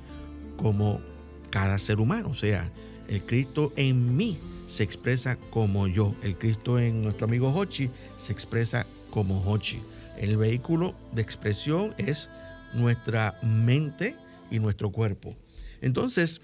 [0.58, 1.02] como
[1.50, 2.30] cada ser humano.
[2.30, 2.72] O sea,
[3.08, 6.16] el Cristo en mí se expresa como yo.
[6.24, 9.82] El Cristo en nuestro amigo Hochi se expresa como Hochi.
[10.18, 12.30] El vehículo de expresión es
[12.74, 14.16] nuestra mente
[14.50, 15.36] y nuestro cuerpo.
[15.82, 16.42] Entonces,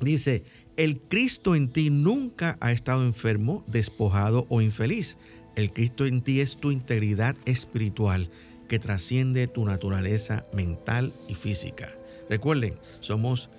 [0.00, 0.44] dice,
[0.76, 5.16] el Cristo en ti nunca ha estado enfermo, despojado o infeliz.
[5.56, 8.30] El Cristo en ti es tu integridad espiritual
[8.68, 11.94] que trasciende tu naturaleza mental y física.
[12.30, 13.50] Recuerden, somos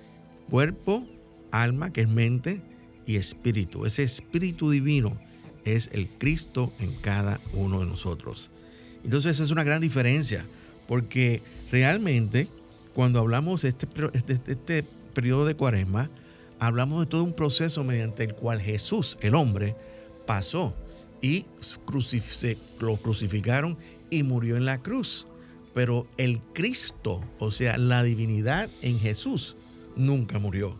[0.50, 1.06] cuerpo,
[1.52, 2.60] alma, que es mente,
[3.06, 3.86] y espíritu.
[3.86, 5.16] Ese espíritu divino
[5.64, 8.50] es el Cristo en cada uno de nosotros.
[9.04, 10.46] Entonces, es una gran diferencia,
[10.88, 12.48] porque realmente
[12.94, 13.88] cuando hablamos de este,
[14.46, 16.10] este, periodo de cuaresma,
[16.58, 19.76] hablamos de todo un proceso mediante el cual Jesús, el hombre,
[20.26, 20.74] pasó
[21.20, 21.46] y
[22.80, 23.76] lo crucificaron
[24.10, 25.26] y murió en la cruz.
[25.74, 29.56] Pero el Cristo, o sea, la divinidad en Jesús,
[29.96, 30.78] nunca murió.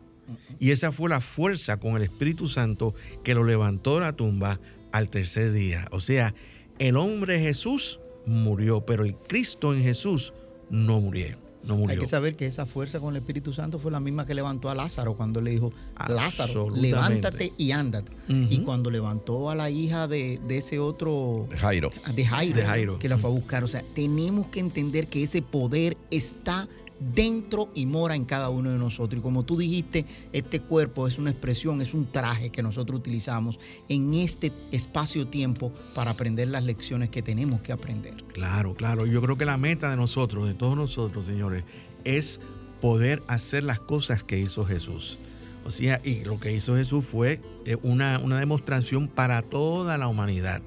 [0.61, 2.94] Y esa fue la fuerza con el Espíritu Santo
[3.25, 4.61] que lo levantó de la tumba
[4.92, 5.88] al tercer día.
[5.90, 6.35] O sea,
[6.79, 10.33] el hombre Jesús murió, pero el Cristo en Jesús
[10.70, 11.37] no murió.
[11.62, 11.94] No murió.
[11.94, 14.68] Hay que saber que esa fuerza con el Espíritu Santo fue la misma que levantó
[14.68, 15.72] a Lázaro cuando le dijo,
[16.09, 18.12] Lázaro, levántate y ándate.
[18.29, 21.48] Y cuando levantó a la hija de, ese otro...
[21.57, 21.90] Jairo.
[22.14, 22.98] De Jairo, de Jairo.
[22.98, 23.64] Que la fue a buscar.
[23.64, 26.68] O sea, tenemos que entender que ese poder está
[27.12, 29.19] dentro y mora en cada uno de nosotros.
[29.19, 33.59] Y como tú dijiste, este cuerpo es una expresión, es un traje que nosotros utilizamos
[33.88, 38.14] en este espacio-tiempo para aprender las lecciones que tenemos que aprender.
[38.33, 39.07] Claro, claro.
[39.07, 41.64] Yo creo que la meta de nosotros, de todos nosotros, señores,
[42.05, 42.40] es
[42.81, 45.19] poder hacer las cosas que hizo Jesús.
[45.64, 50.09] O sea, y lo que hizo Jesús fue eh, una, una demostración para toda la
[50.09, 50.62] humanidad.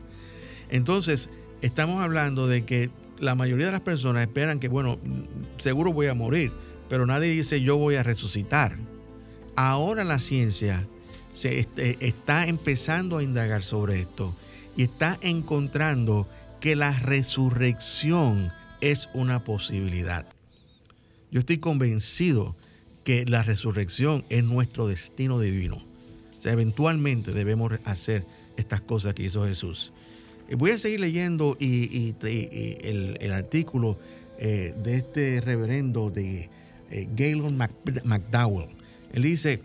[0.70, 1.30] Entonces,
[1.62, 5.00] estamos hablando de que la mayoría de las personas esperan que, bueno,
[5.58, 6.52] seguro voy a morir,
[6.90, 8.78] pero nadie dice yo voy a resucitar.
[9.56, 10.88] Ahora la ciencia
[11.32, 14.34] se este, está empezando a indagar sobre esto
[14.76, 16.28] y está encontrando
[16.60, 20.26] que la resurrección es una posibilidad.
[21.32, 22.56] Yo estoy convencido
[23.04, 25.78] que la resurrección es nuestro destino divino.
[26.38, 28.26] O sea, eventualmente debemos hacer
[28.58, 29.94] estas cosas que hizo Jesús.
[30.56, 33.98] Voy a seguir leyendo y, el, artículo
[34.40, 36.50] eh, de este reverendo de
[36.90, 37.58] eh, Galen
[38.06, 38.70] McDowell.
[39.14, 39.62] Él dice,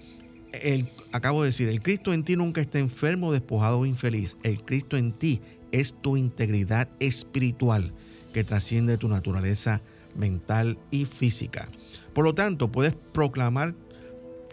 [1.13, 4.37] acabo de decir, el Cristo en ti nunca está enfermo, despojado o infeliz.
[4.43, 7.93] El Cristo en ti es tu integridad espiritual
[8.33, 9.83] que trasciende tu naturaleza
[10.17, 11.69] mental y física.
[12.13, 13.75] Por lo tanto, puedes proclamar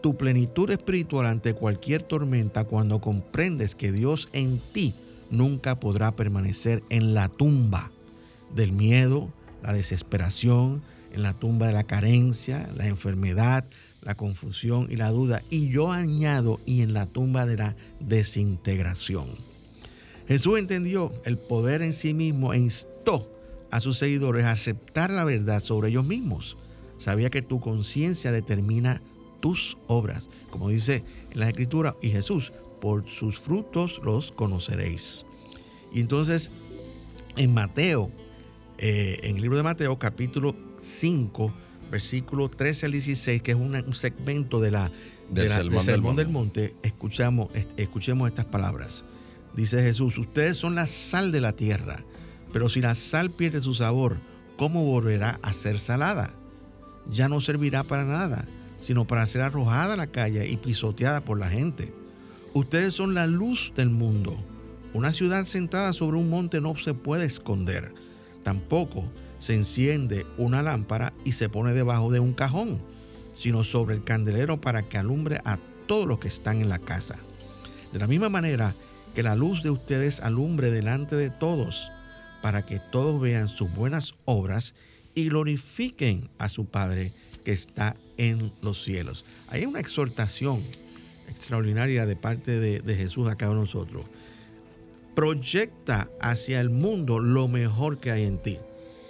[0.01, 4.93] tu plenitud espiritual ante cualquier tormenta cuando comprendes que Dios en ti
[5.30, 7.91] nunca podrá permanecer en la tumba
[8.55, 9.30] del miedo,
[9.63, 10.82] la desesperación,
[11.13, 13.65] en la tumba de la carencia, la enfermedad,
[14.01, 15.41] la confusión y la duda.
[15.49, 19.27] Y yo añado, y en la tumba de la desintegración.
[20.27, 23.32] Jesús entendió el poder en sí mismo e instó
[23.71, 26.57] a sus seguidores a aceptar la verdad sobre ellos mismos.
[26.97, 29.01] Sabía que tu conciencia determina
[29.39, 35.25] tus obras, como dice en la escritura, y Jesús, por sus frutos los conoceréis.
[35.93, 36.51] Y entonces,
[37.36, 38.11] en Mateo,
[38.77, 41.51] eh, en el libro de Mateo, capítulo 5,
[41.91, 44.91] versículo 13 al 16, que es un segmento de la,
[45.30, 45.49] del,
[45.82, 49.03] sermón, del, monte, escuchamos, escuchemos estas palabras.
[49.55, 52.03] Dice Jesús, ustedes son la sal de la tierra,
[52.53, 54.17] pero si la sal pierde su sabor,
[54.57, 56.34] ¿cómo volverá a ser salada?
[57.11, 58.45] Ya no servirá para nada,
[58.77, 61.91] sino para ser arrojada a la calle y pisoteada por la gente.
[62.54, 64.36] Ustedes son la luz del mundo.
[64.93, 67.93] Una ciudad sentada sobre un monte no se puede esconder.
[68.43, 72.82] Tampoco se enciende una lámpara y se pone debajo de un cajón,
[73.36, 77.20] sino sobre el candelero para que alumbre a todos los que están en la casa.
[77.93, 78.74] De la misma manera
[79.14, 81.91] que la luz de ustedes alumbre delante de todos,
[82.41, 84.74] para que todos vean sus buenas obras
[85.14, 89.26] y glorifiquen a su Padre que está en los cielos.
[89.50, 90.64] Hay una exhortación
[91.30, 94.05] extraordinaria de parte de, Jesús a cada uno de nosotros.
[95.15, 98.57] Proyecta hacia el mundo lo mejor que hay en ti.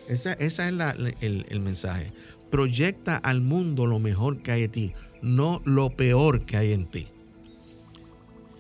[0.08, 0.82] Ese es el,
[1.20, 2.12] el mensaje.
[2.50, 6.88] Proyecta al mundo lo mejor que hay en ti, no lo peor que hay en
[6.88, 7.08] ti.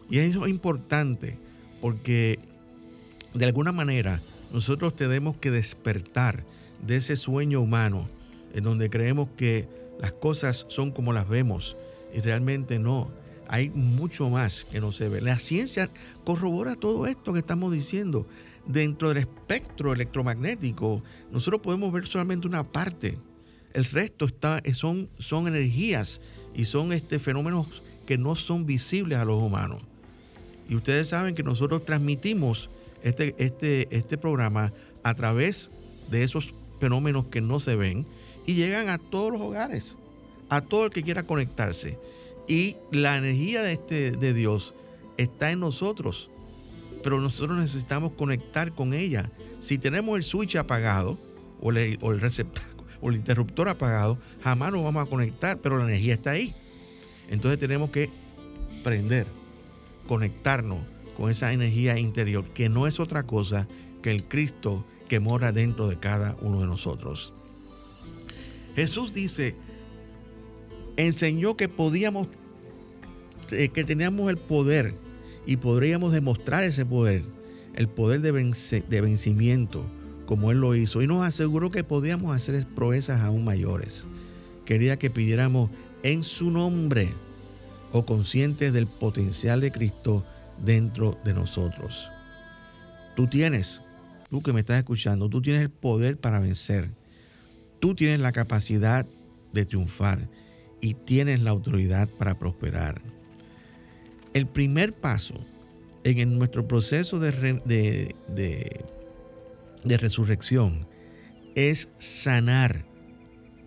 [0.09, 1.37] Y eso es importante
[1.81, 2.39] porque
[3.33, 4.19] de alguna manera
[4.53, 6.43] nosotros tenemos que despertar
[6.85, 8.07] de ese sueño humano
[8.53, 9.67] en donde creemos que
[9.99, 11.75] las cosas son como las vemos
[12.13, 13.09] y realmente no.
[13.51, 15.21] Hay mucho más que no se ve.
[15.21, 15.89] La ciencia
[16.23, 18.27] corrobora todo esto que estamos diciendo.
[18.67, 23.17] Dentro del espectro electromagnético, nosotros podemos ver solamente una parte.
[23.73, 26.21] El resto está, son, son energías
[26.53, 29.81] y son este, fenómenos que no son visibles a los humanos.
[30.69, 32.69] Y ustedes saben que nosotros transmitimos
[33.01, 34.71] este, este, este programa
[35.01, 35.71] a través
[36.11, 38.05] de esos fenómenos que no se ven
[38.45, 39.97] y llegan a todos los hogares,
[40.49, 41.97] a todo el que quiera conectarse.
[42.49, 44.73] Y la energía de, este, de Dios
[45.17, 46.31] está en nosotros,
[47.03, 49.31] pero nosotros necesitamos conectar con ella.
[49.59, 51.19] Si tenemos el switch apagado
[51.61, 52.19] o el, o el
[53.01, 56.55] o el interruptor apagado, jamás nos vamos a conectar, pero la energía está ahí.
[57.29, 58.09] Entonces tenemos que
[58.83, 59.27] prender,
[60.07, 60.79] conectarnos
[61.15, 63.67] con esa energía interior, que no es otra cosa
[64.01, 67.31] que el Cristo que mora dentro de cada uno de nosotros.
[68.75, 69.55] Jesús dice,
[70.97, 72.27] enseñó que podíamos
[73.49, 74.93] que teníamos el poder
[75.45, 77.23] y podríamos demostrar ese poder,
[77.75, 78.31] el poder de,
[78.87, 79.85] de vencimiento,
[80.25, 84.05] como Él lo hizo, y nos aseguró que podíamos hacer proezas aún mayores.
[84.65, 85.71] Quería que pidiéramos
[86.03, 87.13] en su nombre
[87.91, 90.23] o conscientes del potencial de Cristo
[90.63, 92.09] dentro de nosotros.
[93.15, 93.81] Tú tienes,
[94.29, 96.91] tú que me estás escuchando, tú tienes el poder para vencer.
[97.79, 99.05] Tú tienes la capacidad
[99.53, 100.29] de triunfar
[100.81, 103.01] y tienes la autoridad para prosperar.
[104.33, 105.33] El primer paso
[106.03, 108.15] en nuestro proceso de,
[109.83, 110.85] de, resurrección
[111.55, 112.85] es sanar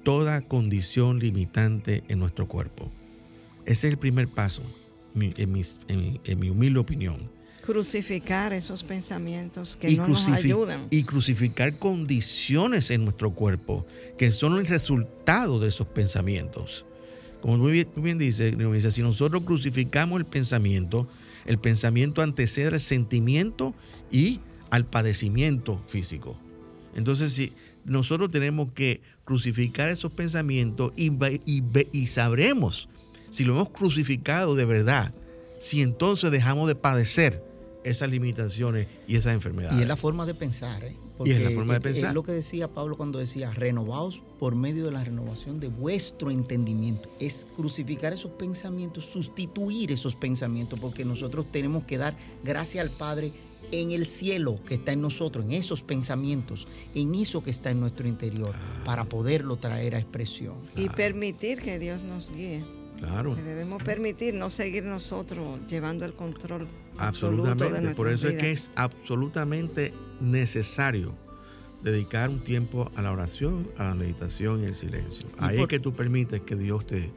[0.04, 2.90] toda condición limitante en nuestro cuerpo.
[3.64, 4.62] Ese es el primer paso,
[5.14, 7.30] en mi, humilde opinión.
[7.64, 10.88] Crucificar esos pensamientos que no nos ayudan.
[10.90, 13.86] Y crucificar condiciones en nuestro cuerpo
[14.18, 16.84] que son el resultado de esos pensamientos.
[17.42, 18.54] Como muy bien, muy bien dice,
[18.90, 21.08] si nosotros crucificamos el pensamiento,
[21.44, 23.74] el pensamiento antecede al sentimiento
[24.10, 24.40] y
[24.70, 26.36] al padecimiento físico.
[26.94, 27.52] Entonces, si
[27.84, 31.10] nosotros tenemos que crucificar esos pensamientos y,
[31.44, 31.62] y,
[31.92, 32.88] y sabremos
[33.30, 35.12] si lo hemos crucificado de verdad,
[35.58, 37.42] si entonces dejamos de padecer
[37.82, 39.78] esas limitaciones y esas enfermedades.
[39.78, 40.96] Y es la forma de pensar, ¿eh?
[41.24, 42.08] Y es la forma de pensar.
[42.10, 46.30] Es lo que decía Pablo cuando decía, renovaos por medio de la renovación de vuestro
[46.30, 47.08] entendimiento.
[47.20, 53.32] Es crucificar esos pensamientos, sustituir esos pensamientos, porque nosotros tenemos que dar gracias al Padre
[53.70, 57.80] en el cielo que está en nosotros, en esos pensamientos, en eso que está en
[57.80, 58.54] nuestro interior,
[58.84, 60.56] para poderlo traer a expresión.
[60.76, 62.62] Y permitir que Dios nos guíe.
[62.98, 63.34] Claro.
[63.34, 66.68] Que debemos permitir, no seguir nosotros llevando el control.
[66.98, 67.94] Absolutamente.
[67.94, 69.92] Por eso es que es absolutamente
[70.22, 71.14] necesario
[71.82, 75.26] dedicar un tiempo a la oración, a la meditación y el silencio.
[75.38, 77.10] ahí es que tú permites que Dios te,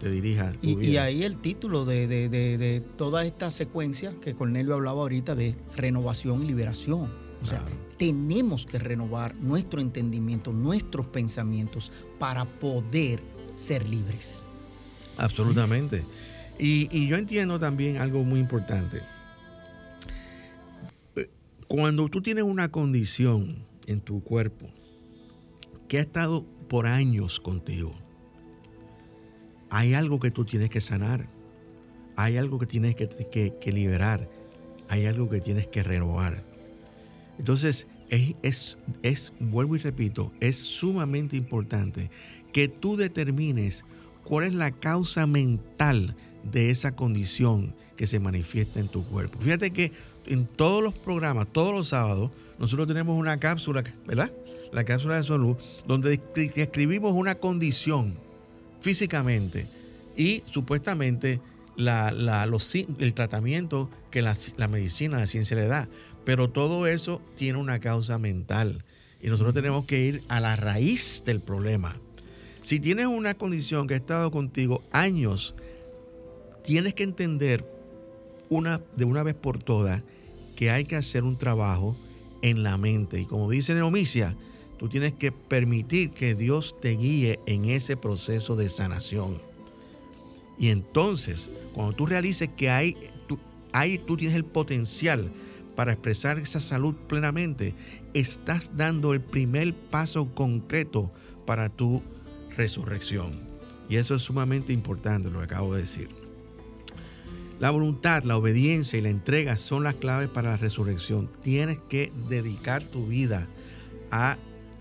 [0.00, 0.54] te dirija.
[0.62, 5.34] y, y, ahí el título de, de, de, toda esta secuencia que Cornelio hablaba ahorita
[5.34, 7.10] de renovación y liberación.
[7.42, 7.64] O sea,
[7.98, 11.90] tenemos que renovar nuestro entendimiento, nuestros pensamientos
[12.20, 13.20] para poder
[13.52, 14.46] ser libres.
[15.16, 16.04] Absolutamente.
[16.58, 19.00] Y, yo entiendo también algo muy importante.
[21.72, 24.68] Cuando tú tienes una condición en tu cuerpo
[25.88, 27.94] que ha estado por años contigo,
[29.70, 31.30] hay algo que tú tienes que sanar,
[32.14, 34.28] hay algo que tienes que, liberar,
[34.90, 36.44] hay algo que tienes que renovar.
[37.38, 42.10] Entonces, es, es, vuelvo y repito, es sumamente importante
[42.52, 43.86] que tú determines
[44.24, 49.38] cuál es la causa mental de esa condición que se manifiesta en tu cuerpo.
[49.38, 49.92] Fíjate que
[50.26, 54.32] en todos los programas, todos los sábados, nosotros tenemos una cápsula, ¿verdad?
[54.72, 55.56] La cápsula de salud,
[55.86, 56.20] donde
[56.56, 58.14] escribimos una condición
[58.80, 59.66] físicamente
[60.16, 61.40] y supuestamente
[61.76, 65.88] el tratamiento que la, la, medicina, la ciencia le da.
[66.24, 68.84] Pero todo eso tiene una causa mental
[69.20, 71.96] y nosotros tenemos que ir a la raíz del problema.
[72.60, 75.54] Si tienes una condición que ha estado contigo años,
[76.62, 77.64] tienes que entender
[78.50, 80.02] una, de una vez por todas
[80.62, 81.96] que hay que hacer un trabajo
[82.40, 83.20] en la mente.
[83.20, 84.36] Y como dice Neomicia,
[84.78, 89.38] tú tienes que permitir que Dios te guíe en ese proceso de sanación.
[90.60, 92.96] Y entonces, cuando tú realices que hay,
[93.26, 93.40] tú,
[93.72, 95.32] ahí tú tienes el potencial
[95.74, 97.74] para expresar esa salud plenamente,
[98.14, 101.10] estás dando el primer paso concreto
[101.44, 102.00] para tu
[102.56, 103.32] resurrección.
[103.88, 106.08] Y eso es sumamente importante lo que acabo de decir.
[107.62, 111.30] La voluntad, la obediencia y la entrega son las claves para la resurrección.
[111.44, 113.46] Tienes que dedicar tu vida
[114.10, 114.36] a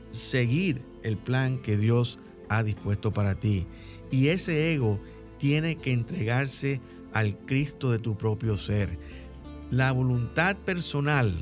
[0.10, 2.18] seguir el plan que Dios
[2.50, 3.68] ha dispuesto para ti.
[4.10, 5.00] Y ese ego
[5.38, 6.82] tiene que entregarse
[7.14, 8.98] al Cristo de tu propio ser.
[9.70, 11.36] La voluntad personal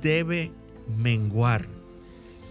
[0.00, 0.52] debe
[0.96, 1.66] menguar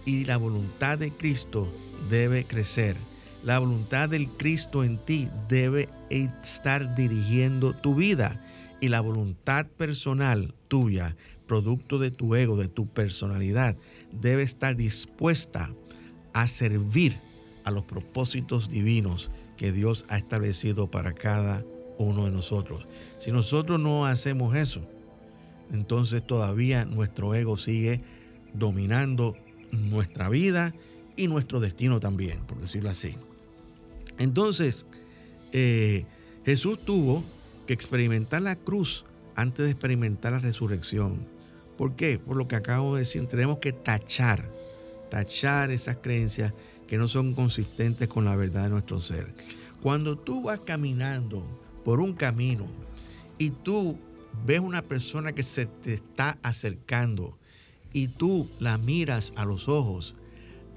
[0.04, 1.66] y la voluntad de Cristo
[2.10, 2.94] debe crecer.
[3.42, 8.40] La voluntad del Cristo en ti debe estar dirigiendo tu vida
[8.80, 13.76] y la voluntad personal tuya, producto de tu ego, de tu personalidad,
[14.12, 15.70] debe estar dispuesta
[16.32, 17.18] a servir
[17.64, 21.64] a los propósitos divinos que Dios ha establecido para cada
[21.98, 22.86] uno de nosotros.
[23.18, 24.86] Si nosotros no hacemos eso,
[25.72, 28.02] entonces todavía nuestro ego sigue
[28.52, 29.36] dominando
[29.72, 30.74] nuestra vida
[31.16, 33.16] y nuestro destino también, por decirlo así.
[34.18, 34.86] Entonces,
[35.52, 36.04] eh,
[36.44, 37.24] Jesús tuvo
[37.66, 41.26] que experimentar la cruz antes de experimentar la resurrección.
[41.76, 42.18] ¿Por qué?
[42.18, 44.50] Por lo que acabo de decir, tenemos que tachar,
[45.10, 46.52] tachar esas creencias
[46.86, 49.34] que no son consistentes con la verdad de nuestro ser.
[49.82, 51.44] Cuando tú vas caminando
[51.84, 52.66] por un camino
[53.38, 53.98] y tú
[54.44, 57.38] ves una persona que se te está acercando
[57.92, 60.16] y tú la miras a los ojos,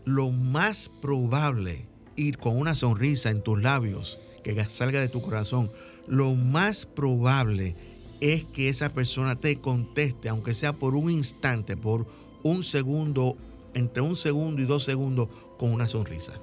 [0.05, 5.71] lo más probable, ir con una sonrisa en tus labios, que salga de tu corazón,
[6.07, 7.75] lo más probable
[8.21, 12.07] es que esa persona te conteste, aunque sea por un instante, por
[12.43, 13.37] un segundo,
[13.73, 16.33] entre un segundo y dos segundos, con una sonrisa.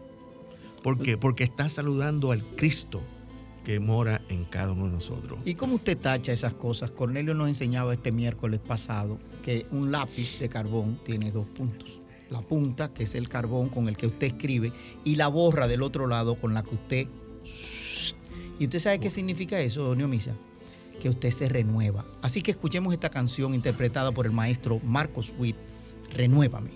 [0.83, 1.17] ¿Por qué?
[1.17, 3.01] Porque está saludando al Cristo
[3.65, 5.41] que mora en cada uno de nosotros.
[5.45, 6.93] ¿Y cómo usted tacha esas cosas?
[6.93, 12.01] Cornelio nos enseñaba este miércoles pasado que un lápiz de carbón tiene dos puntos.
[12.31, 14.73] La punta, que es el carbón con el que usted escribe,
[15.05, 17.09] y la borra del otro lado con la que usted...
[18.59, 20.33] ¿Y usted sabe qué significa eso, Donio Misa?
[21.03, 22.05] Que usted se renueva.
[22.23, 25.57] Así que escuchemos esta canción interpretada por el maestro Marcos Witt,
[26.15, 26.71] Renuévame.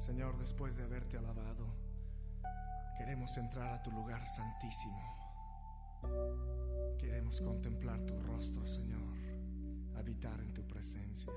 [0.00, 1.66] Señor, después de haberte alabado,
[2.98, 6.55] queremos entrar a tu lugar santísimo.
[6.98, 9.00] Queremos contemplar tu rostro, Señor,
[9.96, 11.32] habitar en tu presencia.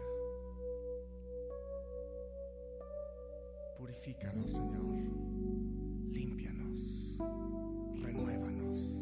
[3.77, 4.85] Purifícanos, Señor,
[6.11, 7.15] límpianos,
[8.01, 8.99] renuévanos.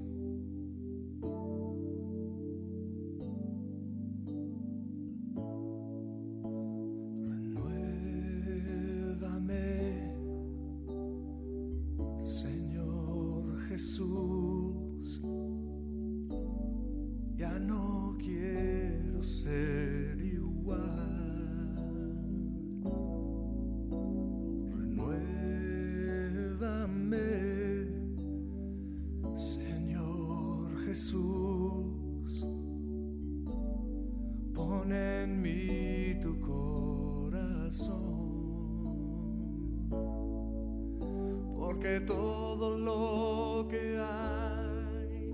[42.08, 45.32] Todo lo que hay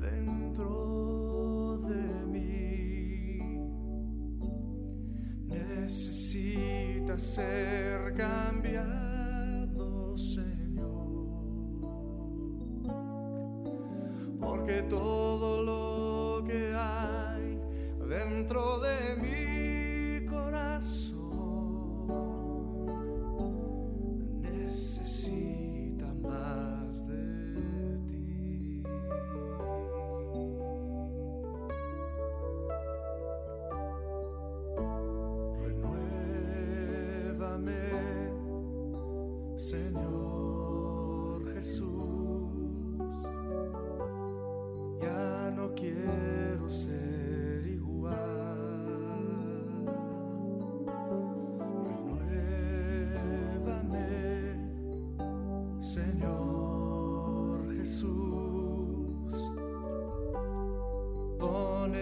[0.00, 3.38] dentro de mí
[5.46, 9.05] necesita ser cambiado,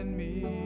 [0.05, 0.64] Pon en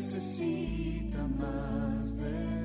[0.00, 2.59] necesita más de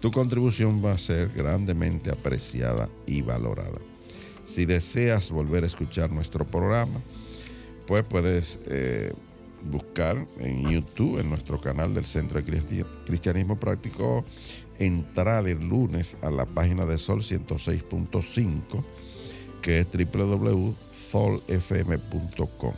[0.00, 3.78] Tu contribución va a ser grandemente apreciada y valorada.
[4.46, 7.00] Si deseas volver a escuchar nuestro programa,
[7.86, 9.12] pues puedes eh,
[9.70, 14.24] buscar en YouTube, en nuestro canal del Centro de Cristi- Cristianismo Práctico,
[14.78, 18.84] entrar el lunes a la página de Sol 106.5,
[19.62, 19.86] que es
[21.46, 22.74] www.solfm.com.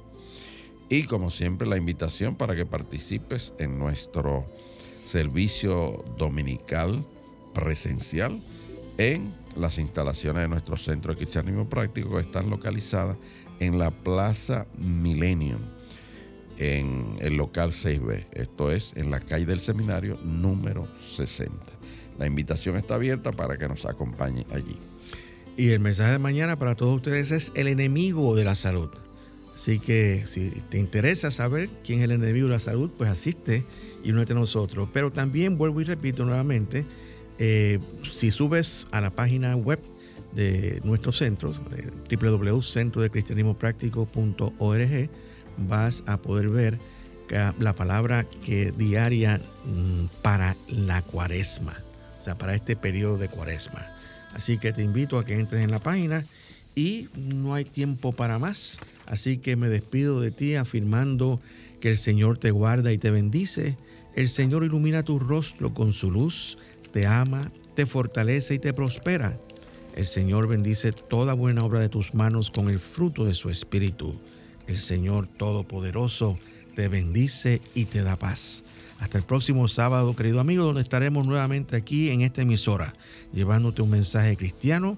[0.89, 4.45] Y como siempre, la invitación para que participes en nuestro
[5.05, 7.05] servicio dominical
[7.53, 8.39] presencial
[8.97, 13.17] en las instalaciones de nuestro centro de cristianismo práctico que están localizadas
[13.59, 15.59] en la Plaza Millennium,
[16.57, 21.53] en el local 6B, esto es en la calle del seminario número 60.
[22.17, 24.77] La invitación está abierta para que nos acompañe allí.
[25.55, 28.89] Y el mensaje de mañana para todos ustedes es el enemigo de la salud.
[29.57, 33.65] Así que si te interesa saber quién es el enemigo de la salud, pues asiste
[34.03, 34.87] y únete a nosotros.
[34.93, 36.85] Pero también vuelvo y repito nuevamente,
[37.39, 37.79] eh,
[38.13, 39.79] si subes a la página web
[40.35, 45.09] de nuestros centros, eh, www.centrodecristianismopráctico.org,
[45.67, 46.77] vas a poder ver
[47.59, 51.79] la palabra que diaria mm, para la cuaresma,
[52.19, 53.87] o sea, para este periodo de cuaresma.
[54.33, 56.27] Así que te invito a que entres en la página
[56.77, 58.77] y no hay tiempo para más.
[59.07, 61.41] Así que me despido de ti afirmando
[61.79, 63.75] que el Señor te guarda y te bendice.
[64.15, 66.59] El Señor ilumina tu rostro con su luz
[66.91, 69.39] te ama, te fortalece y te prospera.
[69.95, 74.15] El Señor bendice toda buena obra de tus manos con el fruto de su espíritu.
[74.67, 76.37] El Señor Todopoderoso
[76.75, 78.63] te bendice y te da paz.
[78.99, 82.93] Hasta el próximo sábado, querido amigo, donde estaremos nuevamente aquí en esta emisora,
[83.33, 84.97] llevándote un mensaje cristiano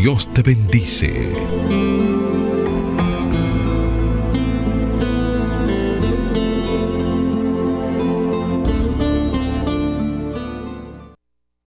[0.00, 1.85] Dios te bendice.